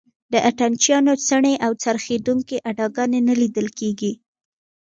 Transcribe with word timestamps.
د 0.31 0.33
اتڼ 0.49 0.71
چیانو 0.83 1.13
څڼې 1.27 1.53
او 1.65 1.71
څرخېدونکې 1.83 2.57
اداګانې 2.71 3.19
نه 3.27 3.33
لیدل 3.41 3.67
کېږي. 3.79 4.11